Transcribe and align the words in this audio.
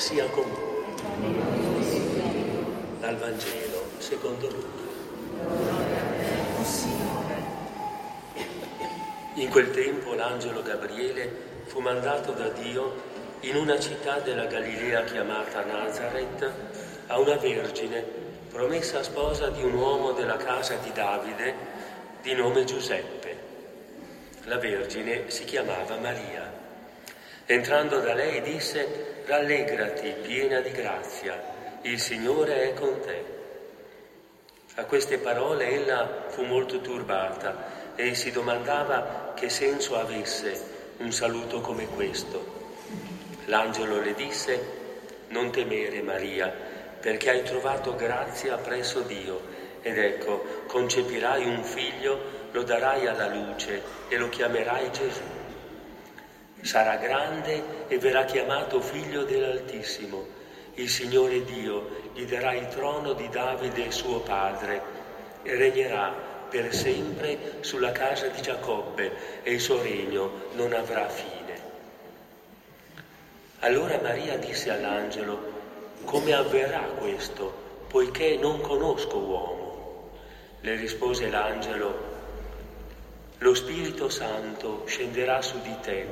sia 0.00 0.24
con 0.30 0.44
voi. 0.50 1.34
Dal 3.00 3.16
Vangelo 3.18 3.84
secondo 3.98 4.48
Luca. 4.48 4.88
In 9.34 9.48
quel 9.50 9.70
tempo 9.70 10.14
l'angelo 10.14 10.62
Gabriele 10.62 11.48
fu 11.66 11.80
mandato 11.80 12.32
da 12.32 12.48
Dio 12.48 13.08
in 13.40 13.56
una 13.56 13.78
città 13.78 14.20
della 14.20 14.46
Galilea 14.46 15.04
chiamata 15.04 15.64
Nazareth 15.64 16.50
a 17.08 17.18
una 17.18 17.36
vergine 17.36 18.02
promessa 18.50 19.02
sposa 19.02 19.50
di 19.50 19.62
un 19.62 19.74
uomo 19.74 20.12
della 20.12 20.36
casa 20.36 20.76
di 20.76 20.92
Davide 20.92 21.54
di 22.22 22.32
nome 22.34 22.64
Giuseppe. 22.64 23.36
La 24.44 24.56
vergine 24.56 25.28
si 25.28 25.44
chiamava 25.44 25.96
Maria. 25.98 26.69
Entrando 27.50 27.98
da 27.98 28.14
lei 28.14 28.42
disse, 28.42 29.24
rallegrati 29.26 30.14
piena 30.22 30.60
di 30.60 30.70
grazia, 30.70 31.42
il 31.82 31.98
Signore 31.98 32.70
è 32.70 32.74
con 32.74 33.00
te. 33.00 33.24
A 34.76 34.84
queste 34.84 35.18
parole 35.18 35.68
ella 35.68 36.26
fu 36.28 36.44
molto 36.44 36.80
turbata 36.80 37.96
e 37.96 38.14
si 38.14 38.30
domandava 38.30 39.32
che 39.34 39.48
senso 39.48 39.98
avesse 39.98 40.62
un 40.98 41.10
saluto 41.10 41.60
come 41.60 41.86
questo. 41.86 42.68
L'angelo 43.46 44.00
le 44.00 44.14
disse, 44.14 44.64
non 45.30 45.50
temere 45.50 46.02
Maria, 46.02 46.54
perché 47.00 47.30
hai 47.30 47.42
trovato 47.42 47.96
grazia 47.96 48.58
presso 48.58 49.00
Dio, 49.00 49.40
ed 49.82 49.98
ecco, 49.98 50.62
concepirai 50.68 51.44
un 51.48 51.64
figlio, 51.64 52.48
lo 52.52 52.62
darai 52.62 53.08
alla 53.08 53.26
luce 53.26 53.82
e 54.06 54.16
lo 54.18 54.28
chiamerai 54.28 54.92
Gesù. 54.92 55.39
Sarà 56.62 56.96
grande 56.96 57.88
e 57.88 57.98
verrà 57.98 58.24
chiamato 58.24 58.80
figlio 58.80 59.24
dell'Altissimo. 59.24 60.38
Il 60.74 60.88
Signore 60.88 61.44
Dio 61.44 61.88
gli 62.14 62.24
darà 62.24 62.54
il 62.54 62.68
trono 62.68 63.12
di 63.14 63.28
Davide 63.28 63.90
suo 63.90 64.20
padre 64.20 64.82
e 65.42 65.54
regnerà 65.56 66.12
per 66.48 66.74
sempre 66.74 67.58
sulla 67.60 67.92
casa 67.92 68.26
di 68.26 68.42
Giacobbe 68.42 69.42
e 69.42 69.52
il 69.52 69.60
suo 69.60 69.80
regno 69.80 70.48
non 70.52 70.72
avrà 70.72 71.08
fine. 71.08 71.38
Allora 73.60 73.98
Maria 74.02 74.36
disse 74.36 74.70
all'angelo, 74.70 75.58
come 76.04 76.32
avverrà 76.32 76.80
questo, 76.98 77.84
poiché 77.88 78.36
non 78.36 78.60
conosco 78.60 79.18
uomo? 79.18 80.10
Le 80.60 80.74
rispose 80.76 81.28
l'angelo, 81.28 82.08
lo 83.38 83.54
Spirito 83.54 84.08
Santo 84.08 84.84
scenderà 84.86 85.40
su 85.40 85.60
di 85.62 85.74
te 85.80 86.06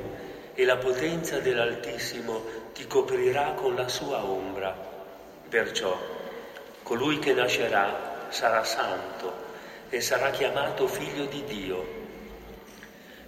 e 0.59 0.65
la 0.65 0.75
potenza 0.75 1.39
dell'Altissimo 1.39 2.43
ti 2.73 2.85
coprirà 2.85 3.53
con 3.55 3.75
la 3.75 3.87
sua 3.87 4.25
ombra. 4.25 4.75
Perciò 5.47 5.97
colui 6.83 7.17
che 7.19 7.31
nascerà 7.31 8.27
sarà 8.27 8.65
santo 8.65 9.33
e 9.87 10.01
sarà 10.01 10.31
chiamato 10.31 10.85
figlio 10.85 11.23
di 11.27 11.45
Dio 11.45 11.97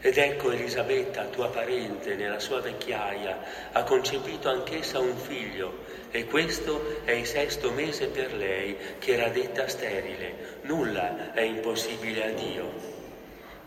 ed 0.01 0.17
ecco 0.17 0.51
Elisabetta, 0.51 1.23
tua 1.27 1.47
parente, 1.47 2.15
nella 2.15 2.39
sua 2.39 2.59
vecchiaia, 2.59 3.39
ha 3.71 3.83
concepito 3.83 4.49
anch'essa 4.49 4.99
un 4.99 5.15
figlio 5.15 5.85
e 6.11 6.25
questo 6.25 6.99
è 7.05 7.11
il 7.11 7.25
sesto 7.25 7.71
mese 7.71 8.07
per 8.07 8.33
lei, 8.33 8.75
che 8.99 9.13
era 9.13 9.29
detta 9.29 9.69
sterile. 9.69 10.57
Nulla 10.63 11.31
è 11.31 11.41
impossibile 11.41 12.25
a 12.25 12.31
Dio. 12.31 12.73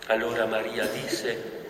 Allora 0.08 0.44
Maria 0.44 0.84
disse, 0.86 1.63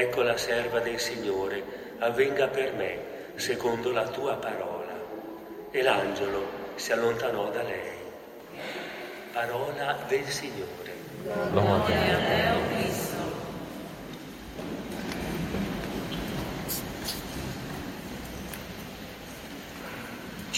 ecco 0.00 0.22
la 0.22 0.36
serva 0.36 0.80
del 0.80 0.98
Signore, 1.00 1.62
avvenga 1.98 2.48
per 2.48 2.72
me 2.74 2.98
secondo 3.36 3.90
la 3.92 4.06
tua 4.08 4.34
parola. 4.34 4.94
E 5.70 5.82
l'angelo 5.82 6.46
si 6.74 6.92
allontanò 6.92 7.50
da 7.50 7.62
lei. 7.62 7.94
Parola 9.32 9.98
del 10.06 10.26
Signore. 10.26 10.94
Gloria 11.50 12.16
a 12.16 12.18
Dio, 12.18 12.76
Cristo. 12.76 13.16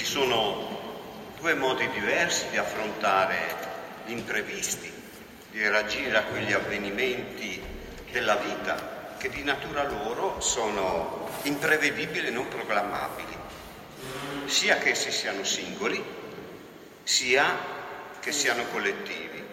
sono 0.08 0.66
due 1.38 1.52
modi 1.52 1.86
diversi 1.90 2.48
di 2.48 2.56
affrontare 2.56 3.36
gli 4.06 4.12
imprevisti, 4.12 4.90
di 5.50 5.68
reagire 5.68 6.16
a 6.16 6.22
quegli 6.22 6.52
avvenimenti 6.52 7.62
della 8.10 8.36
vita 8.36 8.97
che 9.18 9.28
di 9.28 9.42
natura 9.42 9.82
loro 9.82 10.40
sono 10.40 11.28
imprevedibili 11.42 12.28
e 12.28 12.30
non 12.30 12.48
programmabili, 12.48 13.36
sia 14.46 14.78
che 14.78 14.90
essi 14.90 15.10
siano 15.10 15.44
singoli, 15.44 16.02
sia 17.02 17.58
che 18.20 18.32
siano 18.32 18.64
collettivi. 18.66 19.44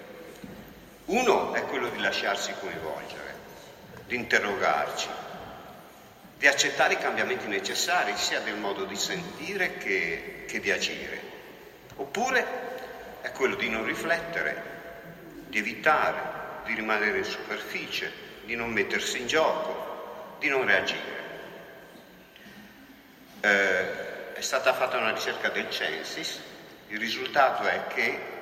Uno 1.06 1.54
è 1.54 1.64
quello 1.66 1.90
di 1.90 2.00
lasciarsi 2.00 2.54
coinvolgere, 2.60 3.36
di 4.06 4.16
interrogarci, 4.16 5.08
di 6.38 6.48
accettare 6.48 6.94
i 6.94 7.00
cambiamenti 7.00 7.48
necessari 7.48 8.16
sia 8.18 8.40
del 8.42 8.58
modo 8.58 8.86
di 8.86 8.96
sentire 8.96 9.78
che, 9.78 10.46
che 10.48 10.60
di 10.60 10.72
agire. 10.72 11.22
Oppure 11.96 12.46
è 13.22 13.32
quello 13.32 13.56
di 13.56 13.70
non 13.70 13.84
riflettere, 13.84 14.74
di 15.48 15.58
evitare, 15.58 16.22
di 16.66 16.74
rimanere 16.76 17.20
in 17.20 17.24
superficie, 17.24 18.12
di 18.46 18.56
non 18.56 18.72
mettersi 18.72 19.20
in 19.20 19.28
gioco, 19.28 20.36
di 20.40 20.48
non 20.48 20.66
reagire. 20.66 21.24
Eh, 23.42 24.34
è 24.34 24.42
stata 24.42 24.74
fatta 24.74 24.98
una 24.98 25.12
ricerca 25.12 25.50
del 25.50 25.70
Censis, 25.70 26.40
il 26.90 27.00
risultato 27.00 27.64
è 27.64 27.88
che 27.88 28.34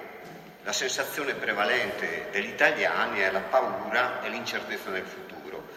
la 0.64 0.74
sensazione 0.74 1.34
prevalente 1.34 2.28
degli 2.32 2.50
italiani 2.50 3.20
è 3.20 3.32
la 3.32 3.42
paura 3.42 4.22
e 4.22 4.30
l'incertezza 4.30 4.90
nel 4.90 5.06
futuro 5.06 5.68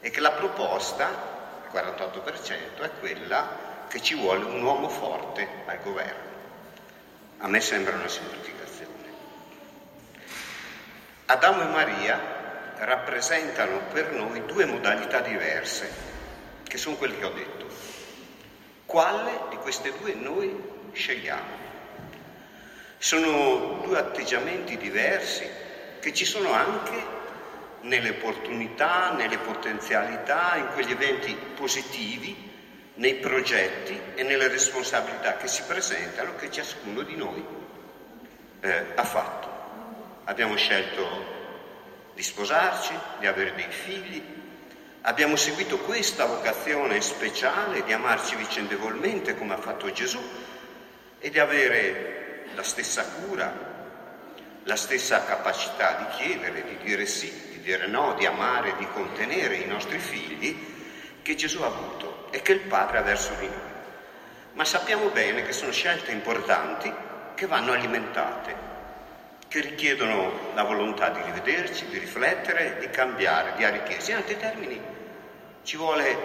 e 0.00 0.10
che 0.10 0.20
la 0.20 0.32
proposta 0.32 1.30
48%, 1.72 2.80
è 2.80 2.90
quella 3.00 3.70
che 3.88 4.02
ci 4.02 4.14
vuole 4.14 4.44
un 4.44 4.62
uomo 4.62 4.88
forte 4.88 5.46
al 5.66 5.80
governo. 5.82 6.30
A 7.38 7.48
me 7.48 7.60
sembra 7.60 7.94
una 7.94 8.08
semplificazione. 8.08 8.90
Adamo 11.26 11.62
e 11.62 11.66
Maria 11.66 12.41
rappresentano 12.84 13.80
per 13.92 14.12
noi 14.12 14.44
due 14.46 14.64
modalità 14.64 15.20
diverse, 15.20 15.90
che 16.64 16.78
sono 16.78 16.96
quelle 16.96 17.16
che 17.16 17.24
ho 17.24 17.32
detto. 17.32 17.66
Quale 18.86 19.42
di 19.50 19.56
queste 19.56 19.92
due 19.98 20.14
noi 20.14 20.54
scegliamo? 20.92 21.60
Sono 22.98 23.80
due 23.84 23.98
atteggiamenti 23.98 24.76
diversi 24.76 25.48
che 26.00 26.12
ci 26.12 26.24
sono 26.24 26.52
anche 26.52 27.20
nelle 27.82 28.10
opportunità, 28.10 29.12
nelle 29.12 29.38
potenzialità, 29.38 30.56
in 30.56 30.68
quegli 30.72 30.90
eventi 30.90 31.36
positivi, 31.54 32.50
nei 32.94 33.14
progetti 33.14 33.98
e 34.14 34.22
nelle 34.22 34.48
responsabilità 34.48 35.36
che 35.36 35.46
si 35.46 35.62
presentano 35.62 36.34
che 36.36 36.50
ciascuno 36.50 37.02
di 37.02 37.16
noi 37.16 37.44
eh, 38.60 38.84
ha 38.94 39.04
fatto. 39.04 39.48
Abbiamo 40.24 40.56
scelto 40.56 41.41
di 42.14 42.22
sposarci, 42.22 42.92
di 43.18 43.26
avere 43.26 43.54
dei 43.54 43.70
figli, 43.70 44.22
abbiamo 45.02 45.36
seguito 45.36 45.78
questa 45.78 46.26
vocazione 46.26 47.00
speciale 47.00 47.82
di 47.84 47.92
amarci 47.92 48.36
vicendevolmente 48.36 49.36
come 49.36 49.54
ha 49.54 49.58
fatto 49.58 49.90
Gesù 49.90 50.20
e 51.18 51.30
di 51.30 51.38
avere 51.38 52.46
la 52.54 52.62
stessa 52.62 53.04
cura, 53.04 53.70
la 54.64 54.76
stessa 54.76 55.24
capacità 55.24 55.94
di 55.94 56.22
chiedere, 56.22 56.64
di 56.64 56.76
dire 56.84 57.06
sì, 57.06 57.60
dire 57.62 57.86
no, 57.86 58.14
di 58.14 58.26
amare, 58.26 58.74
di 58.76 58.86
contenere 58.88 59.56
i 59.56 59.66
nostri 59.66 59.98
figli 59.98 60.70
che 61.22 61.34
Gesù 61.34 61.62
ha 61.62 61.66
avuto 61.66 62.28
e 62.30 62.42
che 62.42 62.52
il 62.52 62.60
Padre 62.60 62.98
ha 62.98 63.02
verso 63.02 63.32
di 63.38 63.46
noi. 63.46 63.70
Ma 64.54 64.64
sappiamo 64.64 65.08
bene 65.08 65.44
che 65.44 65.52
sono 65.52 65.72
scelte 65.72 66.10
importanti 66.10 66.92
che 67.34 67.46
vanno 67.46 67.72
alimentate, 67.72 68.71
che 69.52 69.60
richiedono 69.60 70.32
la 70.54 70.62
volontà 70.62 71.10
di 71.10 71.20
rivederci, 71.20 71.86
di 71.88 71.98
riflettere, 71.98 72.78
di 72.80 72.88
cambiare, 72.88 73.52
di 73.54 73.64
arricchirsi. 73.64 74.10
In 74.10 74.16
altri 74.16 74.38
termini 74.38 74.80
ci 75.62 75.76
vuole, 75.76 76.16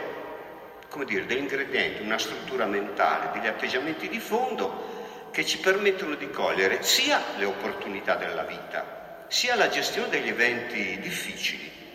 come 0.87 1.03
dire, 1.03 1.25
degli 1.25 1.39
ingredienti, 1.39 2.01
una 2.03 2.17
struttura 2.17 2.65
mentale, 2.65 3.31
degli 3.33 3.45
atteggiamenti 3.45 4.07
di 4.07 4.19
fondo 4.19 5.27
che 5.31 5.45
ci 5.45 5.57
permettono 5.59 6.15
di 6.15 6.29
cogliere 6.29 6.83
sia 6.83 7.21
le 7.35 7.43
opportunità 7.43 8.15
della 8.15 8.43
vita, 8.43 9.25
sia 9.27 9.55
la 9.55 9.67
gestione 9.67 10.07
degli 10.07 10.29
eventi 10.29 10.97
difficili. 11.01 11.86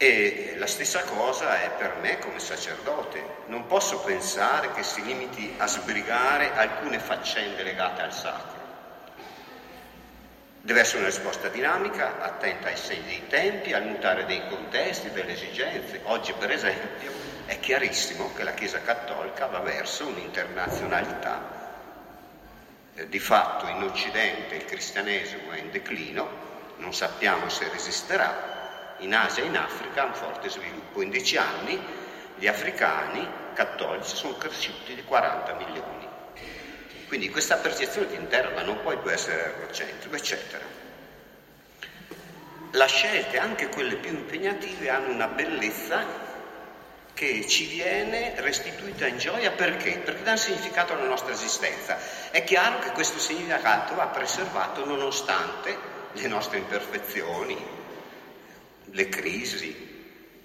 E 0.00 0.54
la 0.58 0.68
stessa 0.68 1.02
cosa 1.02 1.60
è 1.60 1.70
per 1.72 1.96
me 2.00 2.20
come 2.20 2.38
sacerdote. 2.38 3.20
Non 3.46 3.66
posso 3.66 3.98
pensare 3.98 4.70
che 4.70 4.84
si 4.84 5.02
limiti 5.04 5.52
a 5.58 5.66
sbrigare 5.66 6.54
alcune 6.54 7.00
faccende 7.00 7.64
legate 7.64 8.02
al 8.02 8.12
sacro. 8.12 8.56
Deve 10.60 10.80
essere 10.80 10.98
una 10.98 11.08
risposta 11.08 11.48
dinamica, 11.48 12.22
attenta 12.22 12.68
ai 12.68 12.76
segni 12.76 13.06
dei 13.06 13.26
tempi, 13.26 13.72
al 13.72 13.86
mutare 13.86 14.24
dei 14.24 14.46
contesti, 14.48 15.10
delle 15.10 15.32
esigenze. 15.32 16.00
Oggi, 16.04 16.32
per 16.32 16.52
esempio, 16.52 17.10
è 17.46 17.58
chiarissimo 17.58 18.32
che 18.34 18.44
la 18.44 18.54
Chiesa 18.54 18.80
Cattolica 18.80 19.46
va 19.46 19.58
verso 19.58 20.06
un'internazionalità. 20.06 21.42
Eh, 22.94 23.08
di 23.08 23.18
fatto 23.18 23.66
in 23.66 23.82
Occidente 23.82 24.54
il 24.54 24.64
cristianesimo 24.64 25.50
è 25.50 25.58
in 25.58 25.72
declino, 25.72 26.28
non 26.76 26.94
sappiamo 26.94 27.48
se 27.48 27.68
resisterà, 27.68 28.57
in 28.98 29.14
Asia 29.14 29.42
e 29.42 29.46
in 29.46 29.56
Africa 29.56 30.04
un 30.04 30.14
forte 30.14 30.48
sviluppo. 30.48 31.02
In 31.02 31.10
dieci 31.10 31.36
anni 31.36 31.80
gli 32.36 32.46
africani 32.46 33.26
cattolici 33.54 34.16
sono 34.16 34.36
cresciuti 34.36 34.94
di 34.94 35.02
40 35.02 35.54
milioni. 35.54 36.06
Quindi 37.08 37.30
questa 37.30 37.56
percezione 37.56 38.08
di 38.08 38.16
interna 38.16 38.62
non 38.62 38.80
può 38.82 38.96
più 38.98 39.10
essere 39.10 39.56
egocentrica, 39.56 40.16
eccetera. 40.16 40.64
Le 42.70 42.86
scelte, 42.86 43.38
anche 43.38 43.68
quelle 43.70 43.96
più 43.96 44.10
impegnative, 44.10 44.90
hanno 44.90 45.10
una 45.10 45.26
bellezza 45.26 46.26
che 47.14 47.48
ci 47.48 47.64
viene 47.64 48.34
restituita 48.36 49.06
in 49.06 49.18
gioia 49.18 49.50
perché? 49.50 49.98
Perché 50.04 50.22
dà 50.22 50.32
un 50.32 50.38
significato 50.38 50.92
alla 50.92 51.08
nostra 51.08 51.32
esistenza. 51.32 51.98
È 52.30 52.44
chiaro 52.44 52.78
che 52.78 52.90
questo 52.90 53.18
significato 53.18 53.94
va 53.94 54.06
preservato 54.06 54.84
nonostante 54.84 55.76
le 56.12 56.28
nostre 56.28 56.58
imperfezioni, 56.58 57.77
le 58.90 59.08
crisi, 59.08 59.74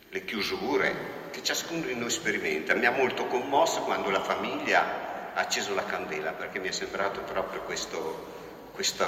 le 0.10 0.25
chiusure 0.25 1.12
che 1.31 1.44
ciascuno 1.44 1.86
di 1.86 1.95
noi 1.95 2.10
sperimenta. 2.10 2.75
Mi 2.75 2.86
ha 2.86 2.92
molto 2.92 3.25
commosso 3.25 3.81
quando 3.81 4.10
la 4.10 4.22
famiglia 4.22 5.31
ha 5.34 5.40
acceso 5.40 5.74
la 5.74 5.86
candela 5.86 6.31
perché 6.31 6.60
mi 6.60 6.68
è 6.68 6.72
sembrato 6.72 7.22
proprio 7.22 7.62
questo, 7.62 8.69
questo 8.74 9.04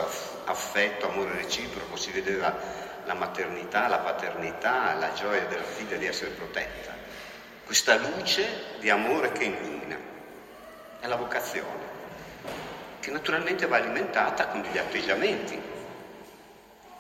affetto, 0.46 1.10
amore 1.10 1.34
reciproco, 1.36 1.96
si 1.96 2.12
vedeva 2.12 2.84
la 3.06 3.14
maternità, 3.14 3.88
la 3.88 4.00
paternità, 4.00 4.94
la 4.96 5.14
gioia 5.14 5.46
della 5.46 5.64
figlia 5.64 5.98
di 5.98 6.06
essere 6.06 6.31
protetta 6.31 6.96
questa 7.66 7.96
luce 7.96 8.78
di 8.80 8.90
amore 8.90 9.31
che 9.31 9.46
illumina. 9.46 9.98
È 11.00 11.08
la 11.08 11.16
vocazione, 11.16 11.84
che 13.00 13.12
naturalmente 13.12 13.66
va 13.66 13.78
alimentata 13.78 14.48
con 14.48 14.62
degli 14.62 14.78
atteggiamenti, 14.78 15.60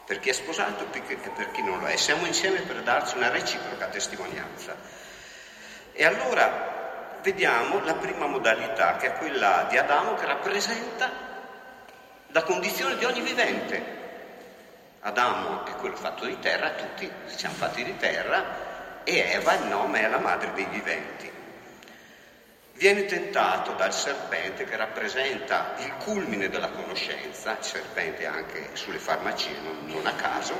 per 0.05 0.19
chi 0.19 0.29
è 0.29 0.33
sposato 0.33 0.87
e 0.91 1.01
per 1.35 1.51
chi 1.51 1.63
non 1.63 1.79
lo 1.79 1.87
è. 1.87 1.95
Siamo 1.95 2.25
insieme 2.25 2.61
per 2.61 2.81
darci 2.83 3.17
una 3.17 3.29
reciproca 3.29 3.87
testimonianza. 3.87 4.75
E 5.91 6.05
allora 6.05 7.17
vediamo 7.21 7.83
la 7.83 7.95
prima 7.95 8.27
modalità, 8.27 8.97
che 8.97 9.07
è 9.07 9.17
quella 9.17 9.65
di 9.69 9.77
Adamo, 9.77 10.13
che 10.13 10.25
rappresenta 10.25 11.09
la 12.27 12.43
condizione 12.43 12.97
di 12.97 13.05
ogni 13.05 13.21
vivente. 13.21 14.03
Adamo 14.99 15.65
è 15.65 15.71
quello 15.75 15.95
fatto 15.95 16.25
di 16.25 16.37
terra, 16.39 16.71
tutti 16.71 17.11
siamo 17.25 17.55
fatti 17.55 17.83
di 17.83 17.97
terra, 17.97 19.03
e 19.03 19.17
Eva 19.31 19.53
il 19.53 19.65
nome 19.65 20.01
è 20.01 20.07
la 20.07 20.19
madre 20.19 20.51
dei 20.53 20.65
viventi. 20.65 21.34
Viene 22.77 23.05
tentato 23.05 23.71
dal 23.71 23.93
serpente 23.93 24.65
che 24.65 24.75
rappresenta 24.75 25.75
il 25.79 25.93
culmine 26.03 26.49
della 26.49 26.69
conoscenza, 26.71 27.55
serpente 27.61 28.25
anche 28.25 28.71
sulle 28.73 28.97
farmacie, 28.97 29.51
non, 29.63 29.85
non 29.85 30.05
a 30.05 30.13
caso, 30.13 30.53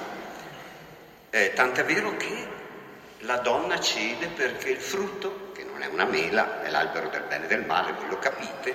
eh, 1.29 1.51
tant'è 1.53 1.83
vero 1.83 2.15
che 2.15 2.47
la 3.19 3.37
donna 3.39 3.81
cede 3.81 4.27
perché 4.27 4.69
il 4.69 4.79
frutto, 4.79 5.51
che 5.53 5.65
non 5.65 5.81
è 5.81 5.87
una 5.87 6.05
mela, 6.05 6.63
è 6.63 6.69
l'albero 6.69 7.09
del 7.09 7.23
bene 7.27 7.45
e 7.45 7.47
del 7.47 7.65
male, 7.65 7.91
voi 7.91 8.07
lo 8.07 8.19
capite, 8.19 8.73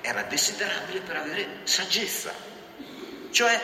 era 0.00 0.22
desiderabile 0.22 1.00
per 1.00 1.16
avere 1.16 1.46
saggezza, 1.62 2.32
cioè 3.30 3.60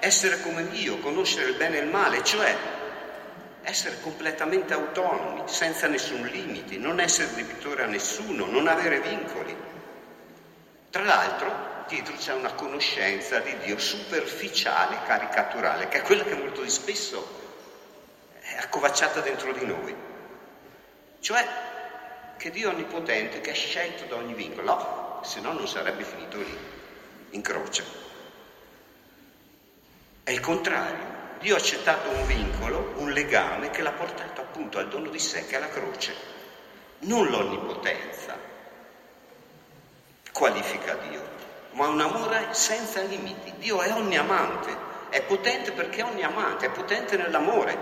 essere 0.00 0.40
come 0.40 0.68
Dio, 0.68 0.98
conoscere 0.98 1.50
il 1.50 1.54
bene 1.54 1.78
e 1.78 1.82
il 1.82 1.90
male, 1.90 2.24
cioè 2.24 2.56
essere 3.64 4.00
completamente 4.00 4.74
autonomi, 4.74 5.42
senza 5.46 5.88
nessun 5.88 6.22
limite, 6.26 6.76
non 6.76 7.00
essere 7.00 7.34
debitore 7.34 7.82
a 7.82 7.86
nessuno, 7.86 8.46
non 8.46 8.68
avere 8.68 9.00
vincoli. 9.00 9.56
Tra 10.90 11.02
l'altro, 11.02 11.84
dietro 11.88 12.14
c'è 12.14 12.34
una 12.34 12.52
conoscenza 12.52 13.40
di 13.40 13.56
Dio 13.58 13.78
superficiale, 13.78 14.98
caricaturale, 15.06 15.88
che 15.88 15.98
è 15.98 16.02
quella 16.02 16.24
che 16.24 16.34
molto 16.34 16.62
di 16.62 16.70
spesso 16.70 17.42
è 18.40 18.56
accovacciata 18.58 19.20
dentro 19.20 19.52
di 19.52 19.64
noi. 19.64 19.94
Cioè 21.20 21.48
che 22.36 22.50
Dio 22.50 22.70
è 22.70 22.74
onnipotente, 22.74 23.40
che 23.40 23.52
è 23.52 23.54
scelto 23.54 24.04
da 24.04 24.16
ogni 24.16 24.34
vincolo, 24.34 24.74
no, 24.74 25.20
se 25.24 25.40
no 25.40 25.52
non 25.52 25.66
sarebbe 25.66 26.04
finito 26.04 26.36
lì, 26.36 26.58
in 27.30 27.40
croce. 27.40 27.84
È 30.22 30.30
il 30.30 30.40
contrario. 30.40 31.13
Dio 31.44 31.56
ha 31.56 31.58
accettato 31.58 32.08
un 32.08 32.24
vincolo, 32.24 32.94
un 32.96 33.10
legame 33.10 33.68
che 33.68 33.82
l'ha 33.82 33.92
portato 33.92 34.40
appunto 34.40 34.78
al 34.78 34.88
dono 34.88 35.10
di 35.10 35.18
sé 35.18 35.44
che 35.44 35.56
è 35.56 35.60
la 35.60 35.68
croce, 35.68 36.14
non 37.00 37.26
l'onnipotenza 37.26 38.34
qualifica 40.32 40.94
Dio, 41.06 41.22
ma 41.72 41.88
un 41.88 42.00
amore 42.00 42.48
senza 42.52 43.02
limiti. 43.02 43.52
Dio 43.58 43.82
è 43.82 43.92
ogniamante, 43.92 44.74
è 45.10 45.20
potente 45.20 45.72
perché 45.72 46.00
è 46.00 46.04
ogniamante, 46.04 46.64
è 46.64 46.70
potente 46.70 47.18
nell'amore. 47.18 47.76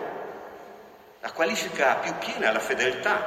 La 1.20 1.30
qualifica 1.30 1.94
più 1.98 2.16
piena 2.18 2.48
è 2.48 2.52
la 2.52 2.58
fedeltà, 2.58 3.22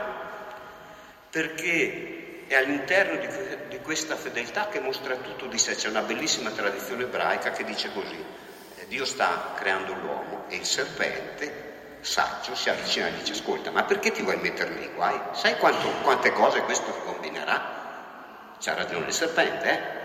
perché 1.30 2.44
è 2.48 2.56
all'interno 2.56 3.22
di, 3.22 3.28
di 3.70 3.80
questa 3.80 4.18
fedeltà 4.18 4.68
che 4.68 4.82
mostra 4.82 5.16
tutto 5.16 5.46
di 5.46 5.58
sé. 5.58 5.76
C'è 5.76 5.88
una 5.88 6.02
bellissima 6.02 6.50
tradizione 6.50 7.04
ebraica 7.04 7.52
che 7.52 7.64
dice 7.64 7.94
così. 7.94 8.44
Dio 8.88 9.06
sta 9.06 9.54
creando 9.56 9.94
l'uomo 9.94 10.46
e 10.48 10.58
il 10.58 10.66
serpente, 10.66 11.98
saggio, 12.02 12.56
si 12.56 12.70
avvicina 12.70 13.08
e 13.08 13.14
dice 13.14 13.34
ascolta, 13.34 13.72
ma 13.72 13.84
perché 13.84 14.12
ti 14.12 14.22
vuoi 14.22 14.38
mettere 14.38 14.70
nei 14.76 14.92
guai? 14.94 15.20
Sai 15.32 15.58
quanto, 15.58 15.90
quante 16.04 16.32
cose 16.32 16.62
questo 16.62 16.92
ti 16.92 17.00
combinerà? 17.04 18.54
C'ha 18.60 18.74
ragione 18.76 19.08
il 19.08 19.14
serpente, 19.14 19.70
eh? 19.70 20.04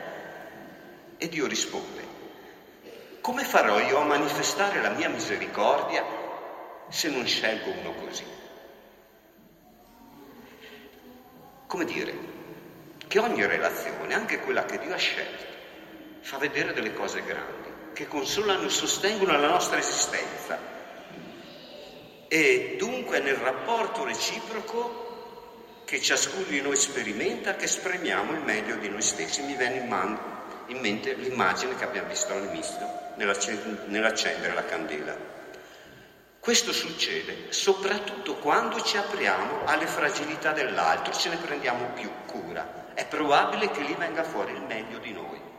E 1.19 1.29
Dio 1.29 1.47
risponde, 1.47 2.09
come 3.21 3.45
farò 3.45 3.79
io 3.81 3.99
a 3.99 4.05
manifestare 4.05 4.81
la 4.81 4.91
mia 4.91 5.11
misericordia 5.11 6.03
se 6.89 7.11
non 7.11 7.27
scelgo 7.27 7.71
uno 7.71 7.93
così? 7.93 8.25
Come 11.67 11.85
dire, 11.85 12.15
che 13.07 13.19
ogni 13.19 13.45
relazione, 13.45 14.15
anche 14.15 14.41
quella 14.41 14.65
che 14.65 14.79
Dio 14.79 14.95
ha 14.95 14.99
scelto, 14.99 15.45
fa 16.21 16.39
vedere 16.39 16.73
delle 16.73 16.95
cose 16.95 17.23
grandi 17.23 17.70
che 18.01 18.09
consolano 18.09 18.65
e 18.65 18.71
sostengono 18.71 19.39
la 19.39 19.49
nostra 19.49 19.77
esistenza. 19.77 20.59
E 22.29 22.77
dunque 22.79 23.19
nel 23.21 23.35
rapporto 23.35 24.05
reciproco 24.05 25.83
che 25.85 26.01
ciascuno 26.01 26.45
di 26.45 26.63
noi 26.63 26.77
sperimenta 26.77 27.57
che 27.57 27.67
esprimiamo 27.67 28.33
il 28.33 28.41
meglio 28.41 28.77
di 28.77 28.89
noi 28.89 29.03
stessi. 29.03 29.43
Mi 29.43 29.55
viene 29.55 29.81
in, 29.81 29.89
man- 29.89 30.19
in 30.69 30.79
mente 30.79 31.13
l'immagine 31.13 31.77
che 31.77 31.85
abbiamo 31.85 32.09
visto 32.09 32.33
all'inizio 32.33 32.89
nell'accendere 33.17 34.55
la 34.55 34.65
candela. 34.65 35.15
Questo 36.39 36.73
succede 36.73 37.53
soprattutto 37.53 38.37
quando 38.37 38.81
ci 38.81 38.97
apriamo 38.97 39.67
alle 39.67 39.87
fragilità 39.87 40.53
dell'altro, 40.53 41.13
ce 41.13 41.29
ne 41.29 41.37
prendiamo 41.37 41.91
più 41.93 42.11
cura. 42.25 42.95
È 42.95 43.05
probabile 43.05 43.71
che 43.71 43.83
lì 43.83 43.95
venga 43.99 44.25
fuori 44.25 44.53
il 44.53 44.63
meglio 44.63 44.97
di 44.97 45.13
noi 45.13 45.50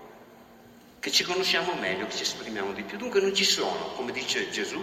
che 1.02 1.12
ci 1.12 1.24
conosciamo 1.24 1.74
meglio, 1.74 2.06
che 2.06 2.16
ci 2.16 2.22
esprimiamo 2.22 2.74
di 2.74 2.84
più. 2.84 2.96
Dunque 2.96 3.20
non 3.20 3.34
ci 3.34 3.44
sono, 3.44 3.94
come 3.96 4.12
dice 4.12 4.52
Gesù, 4.52 4.80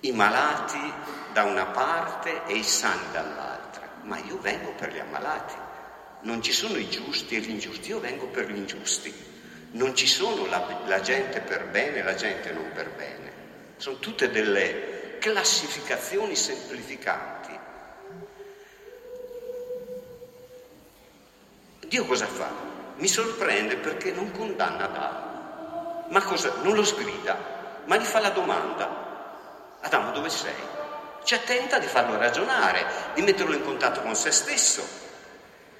i 0.00 0.12
malati 0.12 0.78
da 1.32 1.44
una 1.44 1.64
parte 1.64 2.44
e 2.44 2.56
i 2.56 2.62
sani 2.62 3.10
dall'altra, 3.10 3.88
ma 4.02 4.18
io 4.18 4.38
vengo 4.40 4.72
per 4.74 4.92
gli 4.92 4.98
ammalati. 4.98 5.54
Non 6.20 6.42
ci 6.42 6.52
sono 6.52 6.76
i 6.76 6.86
giusti 6.90 7.34
e 7.34 7.40
gli 7.40 7.48
ingiusti, 7.48 7.88
io 7.88 7.98
vengo 7.98 8.26
per 8.26 8.50
gli 8.50 8.56
ingiusti. 8.56 9.12
Non 9.72 9.96
ci 9.96 10.06
sono 10.06 10.44
la, 10.44 10.82
la 10.84 11.00
gente 11.00 11.40
per 11.40 11.68
bene 11.68 11.96
e 11.96 12.02
la 12.02 12.14
gente 12.14 12.52
non 12.52 12.70
per 12.74 12.90
bene. 12.90 13.32
Sono 13.78 13.98
tutte 14.00 14.30
delle 14.30 15.16
classificazioni 15.18 16.36
semplificanti. 16.36 17.58
Dio 21.86 22.04
cosa 22.04 22.26
fa? 22.26 22.69
Mi 23.00 23.08
sorprende 23.08 23.76
perché 23.76 24.12
non 24.12 24.30
condanna 24.30 24.84
Adamo. 24.84 26.04
Ma 26.10 26.22
cosa? 26.22 26.52
Non 26.62 26.74
lo 26.74 26.84
sgrida, 26.84 27.36
ma 27.86 27.96
gli 27.96 28.04
fa 28.04 28.20
la 28.20 28.30
domanda. 28.30 29.78
Adamo, 29.80 30.12
dove 30.12 30.28
sei? 30.28 30.54
Cioè 31.24 31.42
tenta 31.44 31.78
di 31.78 31.86
farlo 31.86 32.18
ragionare, 32.18 32.84
di 33.14 33.22
metterlo 33.22 33.54
in 33.54 33.64
contatto 33.64 34.02
con 34.02 34.14
se 34.14 34.30
stesso. 34.30 35.08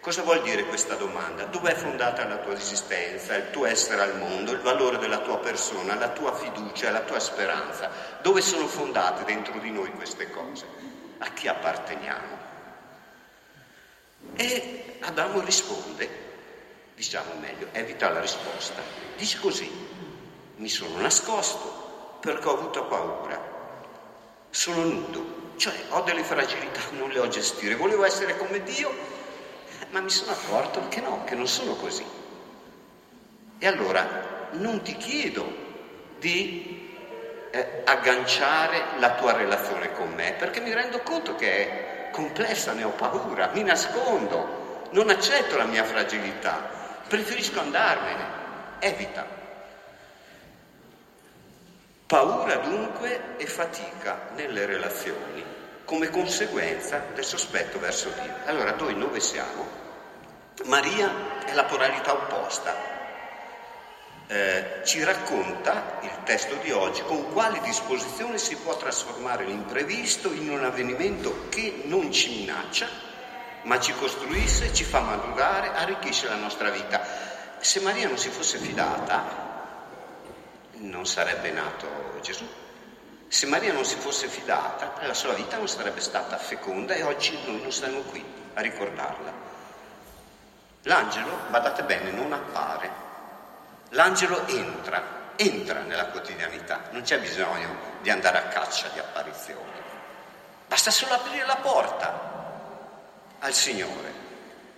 Cosa 0.01 0.23
vuol 0.23 0.41
dire 0.41 0.65
questa 0.65 0.95
domanda? 0.95 1.45
Dove 1.45 1.73
è 1.73 1.75
fondata 1.75 2.25
la 2.25 2.39
tua 2.39 2.55
esistenza, 2.55 3.35
il 3.35 3.51
tuo 3.51 3.67
essere 3.67 4.01
al 4.01 4.17
mondo, 4.17 4.53
il 4.53 4.61
valore 4.61 4.97
della 4.97 5.19
tua 5.19 5.39
persona, 5.39 5.95
la 5.97 6.09
tua 6.09 6.35
fiducia, 6.35 6.91
la 6.91 7.01
tua 7.01 7.21
speranza? 7.21 7.91
Dove 8.23 8.41
sono 8.41 8.67
fondate 8.67 9.25
dentro 9.25 9.59
di 9.59 9.71
noi 9.71 9.91
queste 9.93 10.31
cose? 10.31 10.65
A 11.19 11.29
chi 11.35 11.49
apparteniamo? 11.49 12.39
E 14.37 14.97
Adamo 15.01 15.41
risponde, 15.41 16.30
diciamo 17.01 17.33
meglio, 17.41 17.69
evita 17.73 18.11
la 18.11 18.21
risposta. 18.21 18.83
Dice 19.17 19.39
così, 19.41 19.71
mi 20.57 20.69
sono 20.69 21.01
nascosto 21.01 22.19
perché 22.21 22.47
ho 22.47 22.59
avuto 22.59 22.85
paura, 22.85 23.41
sono 24.51 24.83
nudo, 24.83 25.53
cioè 25.57 25.73
ho 25.89 26.03
delle 26.03 26.23
fragilità, 26.23 26.81
non 26.99 27.09
le 27.09 27.21
ho 27.21 27.29
gestire, 27.29 27.75
volevo 27.75 28.05
essere 28.05 28.37
come 28.37 28.63
Dio, 28.63 28.93
ma 29.93 30.01
mi 30.01 30.11
sono 30.11 30.33
accorto 30.33 30.89
che 30.89 31.01
no, 31.01 31.25
che 31.25 31.35
non 31.35 31.49
sono 31.49 31.75
così. 31.77 32.05
E 33.59 33.67
allora 33.67 34.49
non 34.53 34.83
ti 34.83 34.95
chiedo 34.99 35.51
di 36.19 36.99
eh, 37.51 37.83
agganciare 37.87 38.99
la 38.99 39.15
tua 39.15 39.33
relazione 39.33 39.95
con 39.95 40.13
me, 40.13 40.35
perché 40.35 40.61
mi 40.61 40.75
rendo 40.75 41.01
conto 41.01 41.35
che 41.35 41.49
è 41.49 42.11
complessa, 42.11 42.75
ne 42.75 42.85
ho 42.85 42.91
paura, 42.91 43.49
mi 43.55 43.63
nascondo, 43.63 44.89
non 44.91 45.09
accetto 45.09 45.57
la 45.57 45.65
mia 45.65 45.85
fragilità, 45.85 46.80
preferisco 47.11 47.59
andarmene, 47.59 48.25
evita. 48.79 49.27
Paura 52.07 52.55
dunque 52.59 53.37
e 53.37 53.47
fatica 53.47 54.29
nelle 54.37 54.65
relazioni 54.65 55.45
come 55.85 56.09
conseguenza 56.09 57.03
del 57.13 57.25
sospetto 57.25 57.81
verso 57.81 58.11
Dio. 58.11 58.33
Allora 58.47 58.77
noi 58.77 58.97
dove 58.97 59.19
siamo? 59.19 59.67
Maria 60.67 61.45
è 61.45 61.53
la 61.53 61.65
polarità 61.65 62.13
opposta. 62.13 62.77
Eh, 64.29 64.83
ci 64.85 65.03
racconta 65.03 65.99
il 66.03 66.17
testo 66.23 66.55
di 66.63 66.71
oggi 66.71 67.03
con 67.03 67.33
quale 67.33 67.61
disposizione 67.63 68.39
si 68.39 68.55
può 68.55 68.77
trasformare 68.77 69.45
l'imprevisto 69.47 70.33
in 70.33 70.49
un 70.49 70.63
avvenimento 70.63 71.49
che 71.49 71.83
non 71.87 72.13
ci 72.13 72.39
minaccia, 72.39 73.10
ma 73.63 73.79
ci 73.79 73.93
costruisce, 73.95 74.73
ci 74.73 74.85
fa 74.85 75.01
madurare, 75.01 75.75
arricchisce 75.75 76.29
la 76.29 76.37
nostra 76.37 76.71
vita. 76.71 77.01
Se 77.59 77.81
Maria 77.81 78.09
non 78.09 78.19
si 78.19 78.31
fosse 78.31 78.59
fidata, 78.59 79.49
non 80.79 81.07
sarebbe 81.07 81.51
nato 81.51 82.19
Gesù. 82.23 82.49
Se 83.29 83.47
Maria 83.47 83.73
non 83.73 83.85
si 83.85 83.97
fosse 83.97 84.29
fidata, 84.29 84.93
la 85.03 85.15
sua 85.15 85.35
vita 85.35 85.57
non 85.57 85.69
sarebbe 85.69 86.01
stata 86.01 86.37
feconda 86.37 86.95
e 86.95 87.03
oggi 87.03 87.39
noi 87.45 87.61
non 87.61 87.71
siamo 87.71 88.01
qui 88.01 88.25
a 88.55 88.61
ricordarla. 88.61 89.33
L'angelo, 90.85 91.37
badate 91.49 91.85
bene, 91.85 92.11
non 92.11 92.33
appare. 92.33 92.91
L'angelo 93.91 94.47
entra, 94.47 95.33
entra 95.37 95.81
nella 95.81 96.07
quotidianità, 96.07 96.89
non 96.91 97.03
c'è 97.03 97.21
bisogno 97.21 97.99
di 98.01 98.11
andare 98.11 98.39
a 98.39 98.43
caccia 98.43 98.89
di 98.89 98.99
apparizioni. 98.99 99.79
Basta 100.67 100.91
solo 100.91 101.15
aprire 101.15 101.45
la 101.47 101.57
porta 101.57 102.30
al 103.41 103.55
Signore. 103.55 104.29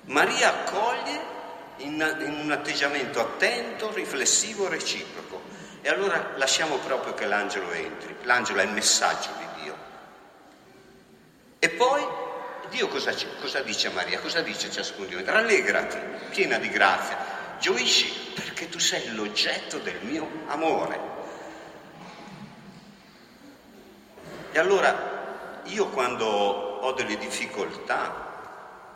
Maria 0.06 0.62
accoglie 0.62 1.30
in, 1.78 2.40
un 2.42 2.50
atteggiamento 2.50 3.20
attento, 3.20 3.92
riflessivo, 3.92 4.68
reciproco. 4.68 5.42
E 5.80 5.88
allora 5.88 6.32
lasciamo 6.36 6.76
proprio 6.78 7.14
che 7.14 7.26
l'angelo 7.26 7.70
entri. 7.72 8.16
L'angelo 8.22 8.60
è 8.60 8.64
il 8.64 8.72
messaggio 8.72 9.30
di 9.38 9.62
Dio. 9.62 9.76
E 11.58 11.68
poi 11.70 12.04
Dio 12.70 12.88
cosa, 12.88 13.14
cosa 13.40 13.60
dice 13.60 13.88
a 13.88 13.90
Maria? 13.90 14.20
Cosa 14.20 14.40
dice 14.40 14.68
a 14.68 14.70
ciascuno 14.70 15.06
di 15.06 15.14
noi? 15.14 15.24
Rallegrati, 15.24 15.98
piena 16.30 16.58
di 16.58 16.68
grazia, 16.68 17.18
gioisci 17.58 18.32
perché 18.34 18.68
tu 18.68 18.78
sei 18.78 19.12
l'oggetto 19.12 19.78
del 19.78 19.98
mio 20.02 20.28
amore. 20.46 21.10
E 24.52 24.58
allora 24.58 25.60
io 25.64 25.88
quando 25.88 26.26
ho 26.26 26.92
delle 26.92 27.16
difficoltà 27.16 28.31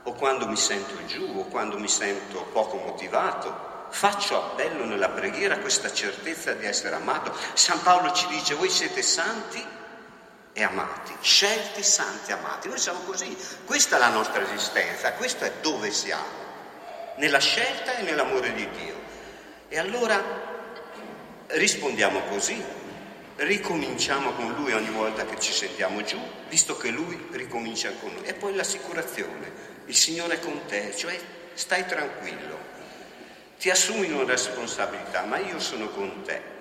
o 0.07 0.13
quando 0.15 0.49
mi 0.49 0.57
sento 0.57 1.05
giù 1.07 1.31
o 1.37 1.45
quando 1.45 1.79
mi 1.79 1.89
sento 1.89 2.43
poco 2.53 2.77
motivato, 2.77 3.67
Faccio 3.89 4.37
appello 4.37 4.85
nella 4.85 5.09
preghiera 5.09 5.55
a 5.55 5.59
questa 5.59 5.93
certezza 5.93 6.53
di 6.53 6.67
essere 6.67 6.97
amato. 6.97 7.33
San 7.55 7.81
Paolo 7.83 8.13
ci 8.13 8.27
dice, 8.27 8.55
voi 8.55 8.69
siete 8.69 9.01
santi 9.01 9.65
e 10.53 10.63
amati, 10.63 11.15
scelti, 11.21 11.83
santi, 11.83 12.33
amati. 12.33 12.69
Noi 12.69 12.79
siamo 12.79 13.01
così, 13.01 13.37
questa 13.65 13.97
è 13.97 13.99
la 13.99 14.09
nostra 14.09 14.43
esistenza, 14.43 15.13
questo 15.13 15.45
è 15.45 15.53
dove 15.61 15.91
siamo, 15.91 16.45
nella 17.17 17.39
scelta 17.39 17.97
e 17.97 18.03
nell'amore 18.03 18.53
di 18.53 18.69
Dio. 18.71 18.95
E 19.69 19.79
allora 19.79 20.23
rispondiamo 21.49 22.21
così, 22.29 22.63
ricominciamo 23.37 24.33
con 24.33 24.55
Lui 24.55 24.73
ogni 24.73 24.91
volta 24.91 25.25
che 25.27 25.39
ci 25.39 25.53
sentiamo 25.53 26.03
giù, 26.03 26.19
visto 26.49 26.77
che 26.77 26.91
Lui 26.91 27.29
ricomincia 27.33 27.93
con 28.01 28.13
noi. 28.15 28.25
E 28.25 28.35
poi 28.35 28.55
l'assicurazione, 28.55 29.75
il 29.87 29.95
Signore 29.95 30.35
è 30.35 30.41
con 30.41 30.65
te, 30.67 30.95
cioè 30.97 31.19
stai 31.55 31.87
tranquillo, 31.87 32.59
ti 33.59 33.71
assumi 33.71 34.11
una 34.11 34.25
responsabilità, 34.25 35.23
ma 35.25 35.39
io 35.39 35.59
sono 35.59 35.89
con 35.89 36.23
te. 36.25 36.55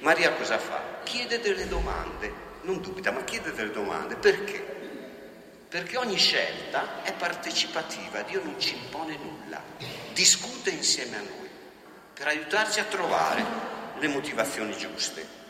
Maria 0.00 0.32
cosa 0.32 0.58
fa? 0.58 1.00
Chiede 1.04 1.40
delle 1.40 1.68
domande, 1.68 2.32
non 2.62 2.80
dubita, 2.80 3.10
ma 3.10 3.22
chiede 3.24 3.52
delle 3.52 3.70
domande. 3.70 4.16
Perché? 4.16 4.80
Perché 5.68 5.96
ogni 5.96 6.18
scelta 6.18 7.02
è 7.02 7.12
partecipativa, 7.14 8.22
Dio 8.22 8.42
non 8.42 8.58
ci 8.58 8.74
impone 8.74 9.16
nulla, 9.16 9.62
discute 10.12 10.70
insieme 10.70 11.16
a 11.16 11.20
noi 11.20 11.48
per 12.12 12.26
aiutarci 12.26 12.80
a 12.80 12.84
trovare 12.84 13.44
le 13.98 14.08
motivazioni 14.08 14.76
giuste. 14.76 15.41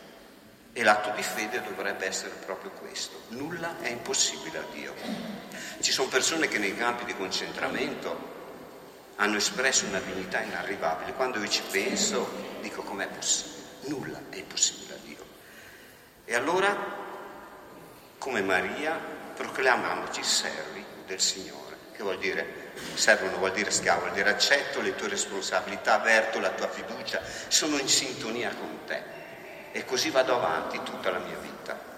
E 0.75 0.83
l'atto 0.83 1.11
di 1.11 1.21
fede 1.21 1.61
dovrebbe 1.61 2.07
essere 2.07 2.31
proprio 2.45 2.71
questo. 2.71 3.21
Nulla 3.29 3.79
è 3.79 3.89
impossibile 3.89 4.57
a 4.57 4.63
Dio. 4.71 4.93
Ci 5.79 5.91
sono 5.91 6.07
persone 6.07 6.47
che 6.47 6.57
nei 6.57 6.75
campi 6.75 7.05
di 7.05 7.15
concentramento 7.15 8.31
hanno 9.17 9.37
espresso 9.37 9.85
una 9.85 9.99
dignità 9.99 10.41
inarrivabile. 10.41 11.13
Quando 11.13 11.39
io 11.39 11.47
ci 11.47 11.61
penso, 11.69 12.57
dico 12.61 12.81
com'è 12.81 13.07
possibile? 13.07 13.61
Nulla 13.81 14.19
è 14.29 14.37
impossibile 14.37 14.93
a 14.93 14.97
Dio. 15.03 15.25
E 16.25 16.35
allora, 16.35 16.75
come 18.17 18.41
Maria, 18.41 18.99
proclamiamoci 19.35 20.23
servi 20.23 20.83
del 21.05 21.19
Signore. 21.19 21.77
Che 21.93 22.01
vuol 22.01 22.17
dire? 22.17 22.71
Servo 22.95 23.29
non 23.29 23.37
vuol 23.37 23.51
dire 23.51 23.69
schiavo, 23.69 24.01
vuol 24.01 24.13
dire 24.13 24.31
accetto 24.31 24.81
le 24.81 24.95
tue 24.95 25.09
responsabilità, 25.09 25.95
avverto 25.95 26.39
la 26.39 26.49
tua 26.49 26.67
fiducia, 26.67 27.21
sono 27.47 27.77
in 27.77 27.87
sintonia 27.87 28.49
con 28.55 28.79
te. 28.87 29.21
E 29.75 29.85
così 29.85 30.11
vado 30.11 30.35
avanti 30.35 30.79
tutta 30.83 31.09
la 31.09 31.17
mia 31.17 31.35
vita. 31.41 31.92